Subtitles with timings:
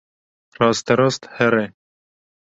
[0.59, 1.75] Rasterast here.